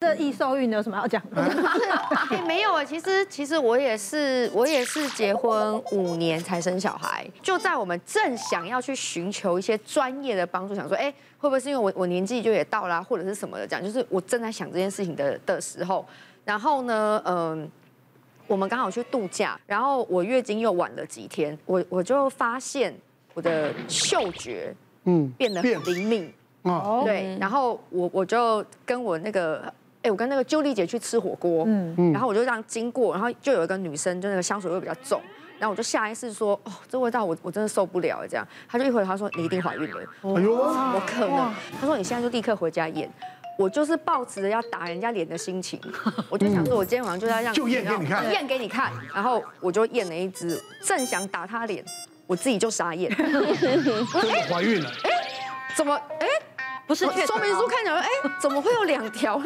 [0.00, 1.42] 这易受孕有什么要讲的？
[2.30, 13.66] 哎，没有啊，其实其实我也是我也是结婚五年才生小孩，就在我们正想要去寻求一些专业的帮助，想说，哎，会不会是因为我我年纪就也到了，或者是什么的？
[13.66, 16.06] 讲就是我正在想这件事情的的时候，
[16.46, 17.70] 然后呢，嗯，
[18.46, 22.94] 我们刚好去度假，然后我月经又晚了几天，我我就发现
[23.34, 24.74] 我的嗅觉
[25.04, 26.32] 嗯变得很灵敏
[26.62, 29.70] 哦，对，然后我我就跟我那个。
[30.02, 31.94] 哎，我跟那个啾丽姐去吃火锅，嗯。
[31.98, 35.20] 嗯，然后我就这样经过，然后就有一个女生，就那个香水味比较重，
[35.58, 43.10] 然后我就下意识说，哦，这味道我我真的受不了，这样，她就一回头她说你一定怀孕了，哎呦，我可能，她说你现在就立刻回家验，
[43.58, 45.78] 我就是抱持着要打人家脸的心情，
[46.30, 51.84] 我就想说我今天晚上就要让 就验给你看，验给你看，然后我就验了一只，正想打她脸，
[52.26, 55.10] 我自己就傻眼， 哎，怀孕了，哎，
[55.76, 56.26] 怎么，哎？
[56.90, 58.08] 不是说明书看起来，哎，
[58.40, 59.40] 怎么会有两条？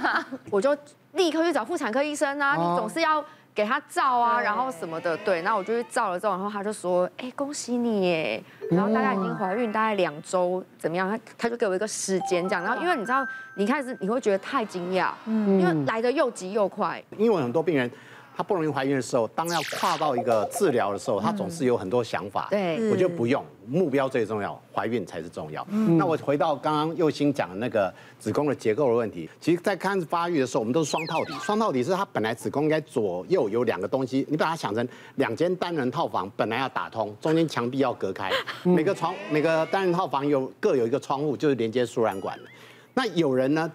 [0.50, 0.74] 我就
[1.12, 2.56] 立刻去找妇产科医生啊！
[2.56, 3.22] 你总是要
[3.54, 5.42] 给他照啊，然后什么的，对。
[5.42, 8.42] 然后我就去照了之后，然后他就说，哎，恭喜你耶！
[8.70, 11.06] 然后大概已经怀孕大概两周，怎么样？
[11.10, 12.64] 他他就给我一个时间这样。
[12.64, 17.04] 然后因为你知道，你开始你会觉得太惊讶，嗯，因为来的又急又快。
[17.18, 17.90] 因为很多病人。
[18.36, 22.48] 她不容易怀孕的时候，当要跨到一个治疗的时候，她总是有很多想法。
[22.50, 25.66] 对，我觉得不用，目标最重要，怀孕才是重要。
[25.96, 31.32] 那我回到刚刚右心讲的那个子宫的结构的问题，其实，在开始发育的时候，我们都是双套底。
[31.40, 38.30] 双套底是它本来子宫应该左右有两个东西，你把它想成两间单人套房，本来要打通，中间墙壁要隔开，
[38.64, 42.44] 每个床每个单人套房有各有一个窗户，就是连接输卵管的。
[42.92, 43.72] 那有人呢？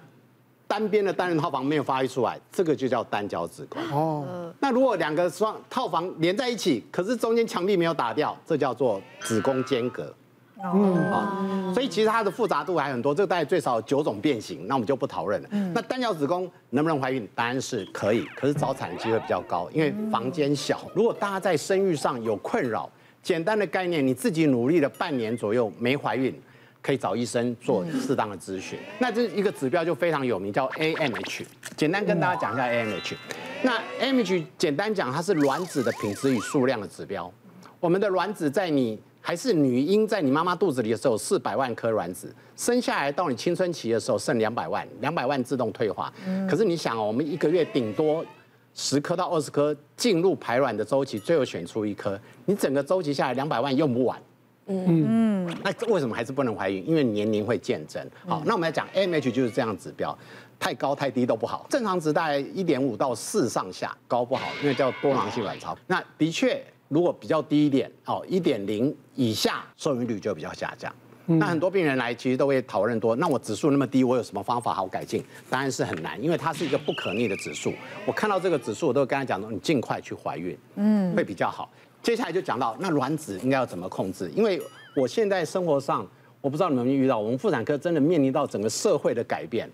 [0.71, 3.81] 单边的单人套房没有发育出来，这个就叫单角子宫。
[3.91, 10.15] 哦，那如果两个双套房连在一起，可是中间墙壁没有打掉，这叫做子宫间隔。
[10.63, 15.49] 嗯啊，所以其实它的复杂度还很多，这个大概最少有九种变形，那我们就不讨论了。
[15.73, 17.27] 那单角子宫能不能怀孕？
[17.35, 20.79] 答案是可以，可是早产机会比较高，因为房间小。
[20.95, 22.89] 如果大家在生育上有困扰，
[23.21, 26.33] 简单的概念，你自己努力了半年左右没怀孕。
[26.81, 28.79] 可以找医生做适当的咨询。
[28.99, 31.45] 那这一个指标就非常有名，叫 AMH。
[31.77, 33.15] 简单跟大家讲一下 AMH。
[33.63, 37.31] 那 AMH 简单讲，它是卵子的品质与数量的指标。
[37.79, 46.11] 我们的卵子在你还是女婴，在你妈妈肚子里的时候，四百万颗卵子，生下来到你青春期的时候剩两百万，两百万自动退化。
[46.49, 48.25] 可是你想哦，我们一个月顶多
[48.73, 54.19] 十颗到二十颗进入排卵的周期，最后选出一颗，你整个周期下来两百万用不完。
[54.67, 56.87] 嗯嗯，那为什么还是不能怀孕？
[56.87, 58.05] 因为年龄会渐增。
[58.27, 60.17] 好，那我们来讲 AMH 就是这样指标，
[60.59, 65.77] 太高太低都不好，正常值大概一点五到四上下，高不好，因为叫多囊性卵巢。
[65.87, 70.93] 那的确，如果比较低一点，哦，一点零以下，受孕率就比较下降。
[71.25, 75.23] 那很多病人来其实都会讨论多，那我指数那么低，我有什么方法好改进？
[75.49, 77.73] 当然是很难，因为它是一个不可逆的指数。
[78.05, 81.69] 我看到这个指数，我都跟他讲说，你尽快去怀孕，嗯，会比较好。
[82.01, 84.29] 接下来就讲到那卵子应该要怎么控制？
[84.35, 84.61] 因为
[84.95, 86.05] 我现在生活上，
[86.41, 89.69] 我不知道你们有没有遇到，我们妇产科真的面临到整个社会的改变。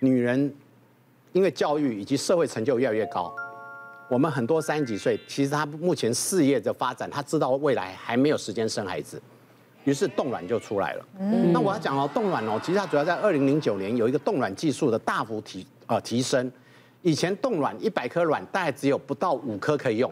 [0.00, 0.52] 女人
[1.32, 3.34] 因为教育以及社会成就越来越高，
[4.08, 9.20] 我们很多三十几岁，其实她目前事业的发展，她知道未来还没有时间生孩子，
[9.84, 11.06] 于是冻卵就出来了。
[11.52, 16.50] 那我要讲哦，冻卵哦，其实它主要在二零零九年有一个冻卵技术的大幅提呃提升，
[17.02, 20.10] 以前冻卵一百颗卵大概只有不到五颗可以用。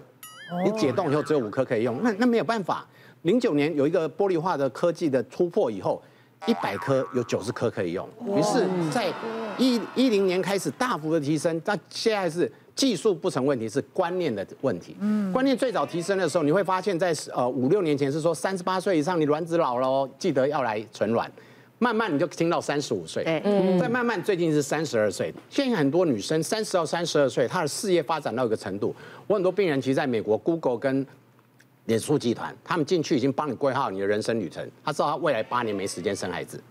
[0.65, 2.87] 你解冻以后只有五颗可以用，那那没有办法。
[3.23, 6.03] 零九年有一个玻璃化的科技的突破以后，
[6.47, 8.07] 一百颗有九十颗可以用。
[8.37, 9.13] 于是，在
[9.57, 14.95] 一一零年开始大幅的提升，但现在是技术不成问题，是观念的问题。
[15.01, 21.31] 嗯，观念最早提升的时候，你会发现在呃五六年前是说三十八岁以上你卵子老了哦，记得要来存卵。
[21.79, 25.35] 慢慢你就听到三十五岁，嗯，再慢慢最近是三十二岁。
[25.51, 28.95] 现在很多女生三十到三十二岁，她的事业发展到一个程度。
[29.27, 31.07] 我很多病人其实在美国，Google 跟
[31.87, 34.67] 脸书集团，他们进去已经帮你规划你的人生旅程。
[34.85, 36.63] 他知道他未来八年没时间生孩子，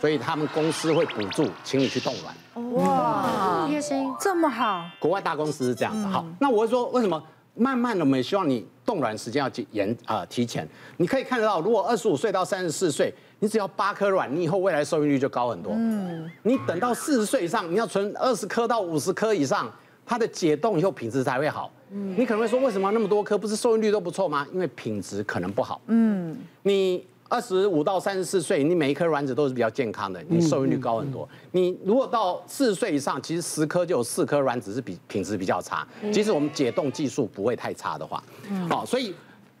[0.00, 2.72] 所以他们公司会补助，请你去冻卵。
[2.72, 4.84] 哇，贴心这么好。
[4.98, 6.06] 国外大公司是这样子。
[6.06, 7.22] 好，那我会说为什么？
[7.58, 10.66] 慢慢的，我们也希望你冻卵时间要延啊提前。
[10.96, 13.12] 你可以看得到，如果二十五岁到三十四岁。
[13.40, 15.72] 你只要八颗卵，你以后未来受孕率就高很多。
[15.76, 19.72] 嗯，你等到四十岁以上，你要存二十颗到五十颗以上，
[20.04, 21.70] 它的解冻以后品质才会好。
[21.92, 23.38] 嗯，你可能会说，为什么那么多颗？
[23.38, 24.44] 不是受孕率都不错吗？
[24.52, 25.80] 因为品质可能不好。
[25.86, 31.28] 嗯，你二十五到三十四岁，你每一颗卵子都是比较健康的，你受孕率高很多。
[31.52, 35.86] 你如果到四十岁以上，其实十颗就有四颗卵子是比品质比较差。
[36.12, 38.22] 即使我们解冻技术不会太差的话，
[38.68, 39.14] 好，所以。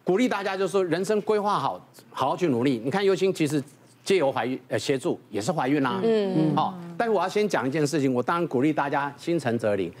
[0.04, 1.78] 鼓励大家就是说，人生规划好，
[2.10, 2.80] 好好去努力。
[2.82, 3.62] 你看宥忻其实
[4.02, 6.00] 借由怀孕呃协助也是怀孕啦、啊。
[6.02, 6.56] 嗯嗯。
[6.56, 9.92] 好，但是我要先讲一件事情，我当然鼓励大家心诚则灵。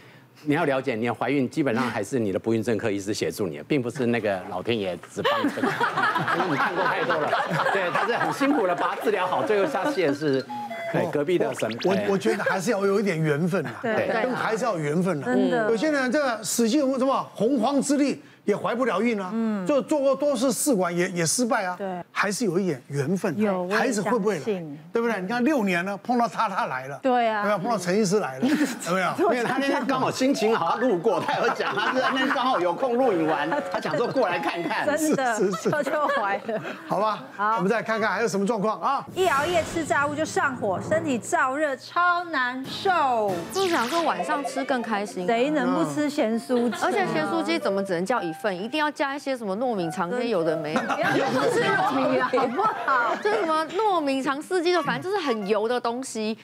[0.44, 5.68] 你要了解，你的怀孕基本上还是你的不孕症科医师协助你的，并不是那个老天爷只帮你这个，
[6.38, 7.30] 因为你看过太多了。
[7.72, 10.44] 对，他是很辛苦的把它治疗好，最后下线是，
[10.92, 11.70] 对隔壁的神。
[11.84, 15.26] 我我觉得还是要有一点缘分呐，对，跟还是要有缘分呐。
[15.26, 18.22] 真的，有些人这个使尽什么洪荒之力。
[18.48, 24.44] 也怀不了孕啊，嗯，就做过多次试管也也失败啊，对，还是有一点缘分，有孩子会不会来，
[24.90, 25.20] 对不对？
[25.20, 27.58] 你看六年了，碰到他他来了，对啊，有没有？
[27.58, 28.48] 碰到陈医师来了？
[28.88, 29.12] 有没有？
[29.18, 36.58] 因为他那天刚好心情好，他路过，他有讲，他是那天刚好有空录影完， 他讲说过来看看，真的，是是，他就怀了，
[36.88, 39.04] 好吧，好，我们再看看还有什么状况啊？
[39.14, 46.76] 一熬夜吃炸物就上火，身体燥热超难受，就是想说晚上吃更开心，谁能不吃咸酥鸡？
[46.82, 49.14] 而且咸酥鸡怎么只能叫一份，一定要加。
[49.14, 53.16] 一些什么糯米肠，这些有的没有，不要吃糯米好不好？
[53.20, 56.38] 就是什么糯米肠、四季豆，反正就是很油的东西。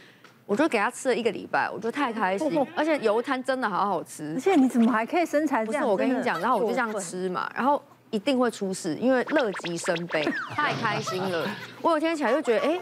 [0.47, 4.33] 我就给他吃了一个礼拜，我觉得太开心，而且油摊真的好好吃。
[4.37, 5.83] 而且你怎么还可以身材这样？
[5.83, 7.81] 不是我跟你讲，然后我就这样吃嘛，然后
[8.11, 11.49] 一定会出事，因为乐极生悲，太开心了。
[11.81, 12.81] 我有天起来就觉得，哎，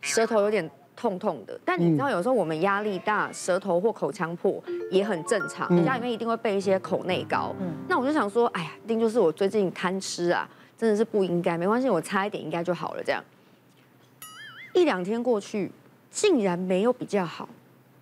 [0.00, 0.68] 舌头有点。
[0.96, 4.60] 痛痛的，但你知道有时候我们压力大，舌头或口腔破
[4.90, 5.68] 也很正常。
[5.84, 7.54] 家里面一定会备一些口内膏。
[7.86, 11.58] 那我就想说，哎呀，一定就是我最近贪吃啊，真的是不应该。
[11.58, 13.02] 没关系，我擦一点应该就好了。
[13.04, 13.22] 这样
[14.72, 15.70] 一两天过去，
[16.10, 17.48] 竟然没有比较好，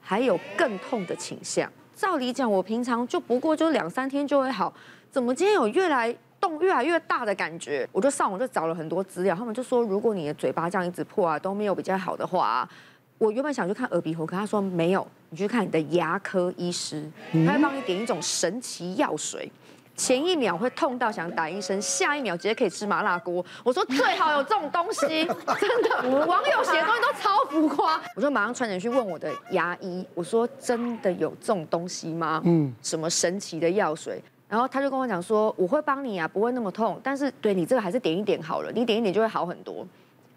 [0.01, 1.71] 还有更痛的倾向。
[1.97, 4.73] 照理讲，我平常就不过就两三天就会好，
[5.11, 6.15] 怎么今天有越来
[6.45, 7.89] 动越来越大的感觉？
[7.91, 12.69] 我就上网就找了很多资料，他们就说，如果你的嘴巴这样一直破啊，都没有比较好的话啊。
[13.17, 17.11] 我原本想去看耳鼻喉科，他说没有，你去看你的牙科医师，
[17.47, 19.51] 他会帮你点一种神奇药水，
[19.97, 23.43] 前一秒会痛到想打医生，下一秒直接可以吃麻辣锅。
[23.63, 25.25] 我说最好有这种东西，
[25.59, 27.99] 真的，网友写的东西都超浮夸。
[28.17, 32.43] 我就马上传简去问我的牙医，我说真的有这种东西吗？
[32.45, 34.21] 嗯，什么神奇的药水？
[34.55, 39.85] 然后他就跟我讲说，我会帮你啊，不会那么痛，但是对你这个还是点一点好了，你点一点就会好很多。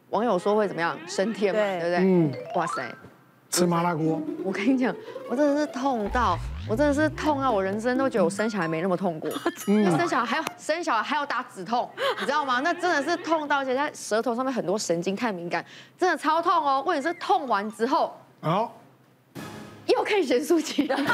[0.10, 0.98] 网友说会怎么样？
[1.08, 1.98] 升天嘛，对不对？
[2.00, 2.34] 嗯。
[2.56, 2.84] 哇塞，
[3.52, 4.20] 吃麻辣锅。
[4.44, 4.92] 我跟你讲，
[5.30, 6.36] 我真的是痛到，
[6.68, 9.30] 我真的是痛到，我人生都觉得我生小孩没那么痛过。
[9.68, 9.86] 嗯。
[9.96, 11.88] 生小孩还要生小孩还要打止痛，
[12.20, 12.60] 你知道吗？
[12.62, 15.64] 那真的是痛到，而且在舌头上面很多神经太敏感，
[15.96, 16.84] 真的超痛哦。
[16.88, 18.76] 问题是痛完之后，好，
[19.88, 20.96] 又可以咸酥鸡了。
[20.96, 21.12] 真的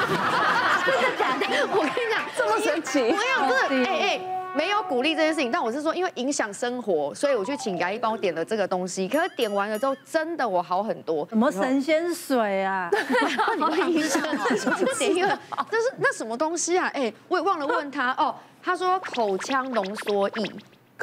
[1.17, 1.67] 假的？
[1.71, 2.99] 我跟你讲，这么神奇。
[2.99, 4.29] 我有真的，哎哎。
[4.55, 9.07] 没有鼓励这件事情，但我是说，因为影响生活，所以我去请牙医帮我点了这个东西。
[9.07, 11.27] 可是点完了之后，真的我好很多。
[11.27, 12.87] 什么神仙水啊？
[13.57, 14.21] 你问医生，
[14.99, 15.27] 点一个，
[15.71, 16.85] 这是那什么东西啊？
[16.93, 18.35] 哎，我也忘了问他哦。
[18.61, 20.51] 他说口腔浓缩液，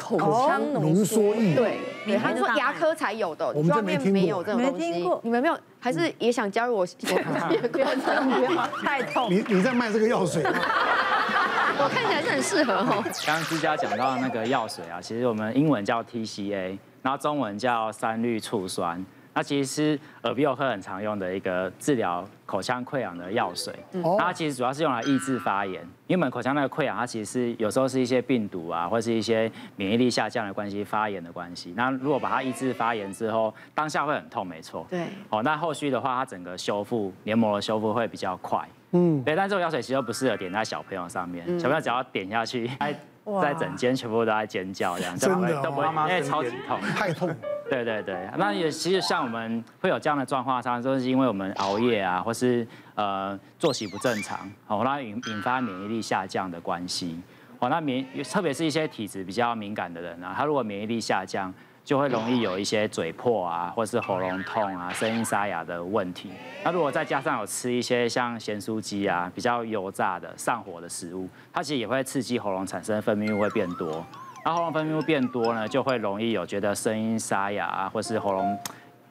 [0.01, 4.91] 口腔浓缩液，对，对，他说牙科才有的，我们这边没有这种东西。
[5.21, 6.85] 你们没有，还是也想加入我？
[8.83, 9.29] 太痛。
[9.29, 10.49] 你你在卖这个药水吗？
[11.83, 13.03] 我看起来是很适合哦。
[13.25, 19.03] 刚刚居家讲到的那个药水啊，其实我们英文叫 TCA，然后中文叫三氯醋酸。
[19.33, 23.73] 那其实是耳鼻喉科很常用的一个治疗口腔溃疡的药水。
[23.91, 31.73] 那它其实主要是用来抑制发炎，因为我们口腔那个溃疡，它其实是有时候是一些病毒啊，或是一些免疫力下降的关系、发炎的关系。
[31.77, 34.85] 那如果把它抑制发炎之后，当下会很痛，没错。
[34.89, 35.05] 对。
[35.29, 38.67] 哦，那后续的话，它整个修复黏膜的修复会比较快。
[38.91, 42.93] 嗯，对，但这种药水其实不适合点在小朋友上面，小朋友只要点下去，在
[43.41, 47.33] 在整间全部都在尖叫这样，真的，都不会，因为超级痛，太痛。
[47.71, 57.17] 对对对，那也其实像我们会有这样的状况，上都是因为我们熬夜啊，或是呃作息不正常，好，那引引发免疫力下降的关系，
[57.59, 61.53] 哦，那免特别是一些体质比较敏感的人啊，他如果免疫力下降。
[61.83, 66.29] 就会容易有一些嘴破啊，或是喉咙痛啊、声音沙哑的问题。
[66.63, 74.05] 那如果再加上有吃一些像咸酥鸡啊、比较油炸的、上火的食物，它其实也会刺激喉咙产生分泌物会变多。
[74.43, 78.57] 那喉咙分泌物变多呢，就会容易有觉得声音沙哑啊，或是喉咙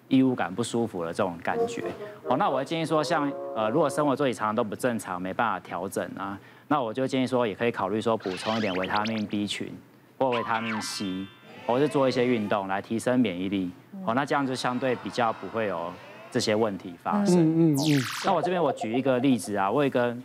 [0.09, 1.85] 异物感不舒服的这种感觉。
[2.25, 9.73] 哦，那我会建议说，像呃，如果生活作息常常都不正常，没办法调整啊，那我就建议说，也可以考虑说补充一点维他命 B 群
[10.19, 11.27] 或维他命 C。
[11.67, 13.71] 或是做一些运动来提升免疫力，
[14.05, 15.93] 哦，那这样就相对比较不会有
[16.29, 17.37] 这些问题发生。
[17.37, 18.03] 嗯嗯嗯。
[18.25, 20.17] 那我这边我举一个例子啊，我有一个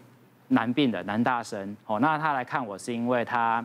[0.47, 3.63] 男病的男大生，哦，那他来看我是因为他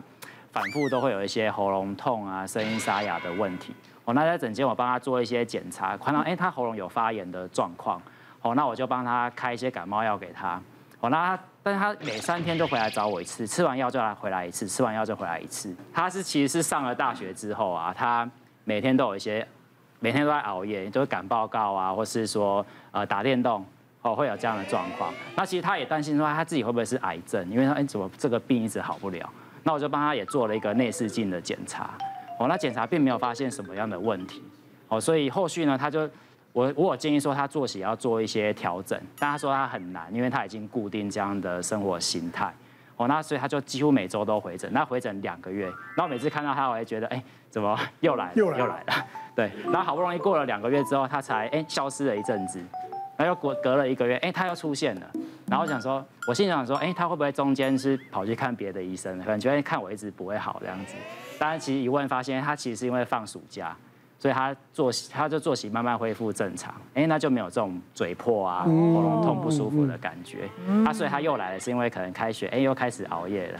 [0.51, 3.73] 反复都会有一些喉咙痛啊、声音沙哑的问题，
[4.05, 8.01] 哦，那在诊间我帮他做一些检查，看到哎他喉咙有发炎的状况，
[8.41, 10.61] 哦，那我就帮他开一些感冒药给他，
[10.99, 11.43] 哦，那他。
[11.63, 15.71] 但是他每三天都回来找我一次，吃完药就来回来一次，吃完药就回来一次。
[15.93, 18.27] 他是其实是上了大学之后啊，他
[18.63, 19.47] 每天都有一些
[19.99, 23.63] 每天都在熬夜，就是赶报告啊，或是说呃打电动，
[24.01, 25.13] 哦会有这样的状况。
[25.35, 29.29] 那其实他也担心说他自己会不会是癌症，因为他哎怎么这个病一直好不了。
[29.63, 31.91] 那我就帮他也做了一个内视镜的检查，
[32.39, 34.43] 哦那检查并没有发现什么样的问题，
[34.87, 36.01] 哦所以后续呢他就
[36.53, 42.53] 我我有建议说他作息要做一些调整，但他说他很难，因为他已经固定这样的生活形态。
[42.97, 45.65] 哦，那所以他就几乎每周都回诊，那回诊两个月，
[45.95, 48.31] 然后每次看到他，我还觉得，哎，怎么又来了？
[48.35, 49.05] 又来了，又来了。
[49.33, 52.59] 对，然后好不容易过了两个月之后，他才哎消失了一阵子，
[53.17, 55.11] 然后又隔隔了一个月，哎，他又出现了。
[55.51, 60.95] 然后我想说，我心想说，哎，他会不会中间是跑去看别的医生，可能觉得看我一直不会好这样子。
[61.37, 63.75] 但是其实一问发现，他其实是因为放暑假。
[64.17, 70.47] 所以他作息，他就作息慢慢恢复正常，哎，那就没有这种嘴破啊、喉咙痛不舒服的感觉。
[70.85, 73.59] 啊，所以他又来了，是因为可能开学，哎，又开始熬夜了，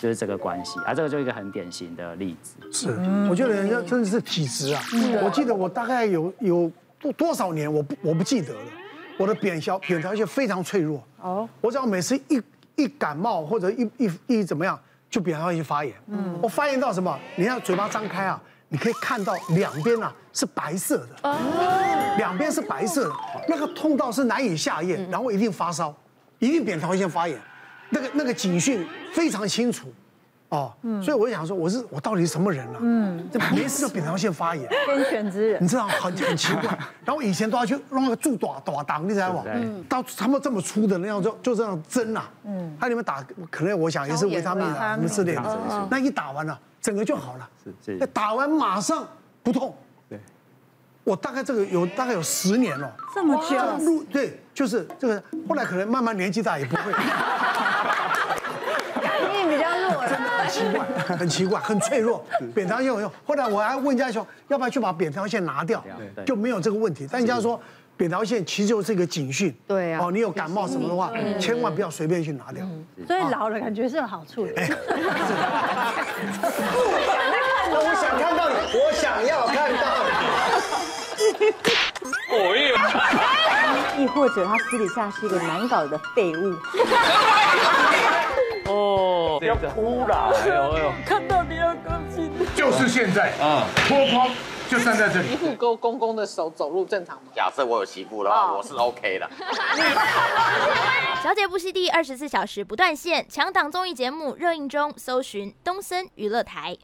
[0.00, 0.80] 就是这个关系。
[0.80, 2.56] 啊，这个就一个很典型的例子。
[2.72, 2.88] 是，
[3.30, 4.82] 我觉得人家真的是体质啊。
[5.22, 8.60] 我记得我大概有有多多少年，我不我不记得了。
[9.18, 11.02] 我的扁小扁桃腺非常脆弱。
[11.20, 11.48] 哦。
[11.60, 12.42] 我只要每次一
[12.76, 14.78] 一感冒或者一一一怎么样，
[15.10, 15.94] 就扁桃腺发炎。
[16.08, 16.38] 嗯。
[16.42, 17.18] 我发炎到什么？
[17.36, 18.40] 你看嘴巴张开啊。
[18.68, 21.36] 你可以看到两边啊是白色的，
[22.16, 23.14] 两边是白色的，
[23.46, 25.94] 那个痛到是难以下咽，然后一定发烧，
[26.38, 27.38] 一定扁桃腺发炎，
[27.90, 29.92] 那个那个警讯非常清楚，
[30.52, 30.70] 哦，
[31.02, 32.78] 所以我想说我是我到底是什么人啊？
[32.80, 39.42] 嗯，这没事就扁桃腺发炎，天选之人，你知道很很奇怪， 然后以前都要去弄那个注打打挡，你知道吗？
[39.88, 46.58] 到他们这么粗的那样就就这样针啊，嗯，它里面打可能我想也是维他命啊什么之类的，那一打完了。
[46.82, 48.06] 整个就好了，是是。
[48.08, 49.06] 打完马上
[49.40, 49.72] 不痛，
[50.08, 50.18] 对。
[51.04, 53.56] 我大概这个有大概有十年了，这么久。
[54.10, 55.22] 对，就是这个。
[55.48, 56.92] 后来可能慢慢年纪大也不会。
[59.00, 60.84] 反应比较弱，真的很奇怪，
[61.16, 62.24] 很奇怪，很脆弱。
[62.54, 63.10] 扁桃腺有用。
[63.26, 65.82] 后来我还问人家说，要不要去把扁桃腺拿掉，
[66.24, 67.08] 就没有这个问题。
[67.10, 67.60] 但人家说。
[67.94, 72.66] 扁桃腺其实就是一个警讯，对啊，哦，你有感冒什么的话，千万不要随便去拿掉。
[73.06, 74.52] 所以老了感觉是有好处的。
[77.70, 81.46] 我想看到你，我想要看到你。
[82.32, 86.56] 哦咦，亦或者他私底下是一个难搞的废物。
[89.52, 92.30] 哦，要哭了，哎呦哎呦，看到你要高兴。
[92.54, 94.28] 就是现在啊，脱光。
[94.68, 97.24] 就站在这里，媳妇勾公公的手走路正常吗？
[97.34, 99.28] 假设我有媳妇的话，我是 OK 的。
[101.22, 106.74] 小姐不息地二十四小时不断线，强档综艺节目热映中，搜寻东森娱乐台。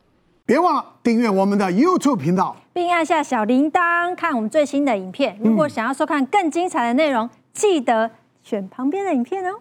[0.45, 5.39] 别忘了订阅我们的 YouTube 频道，并按下小铃铛看我们最新的影片。
[5.43, 8.11] 如果想要收看更精彩的内容，记得
[8.43, 9.61] 选旁边的影片哦。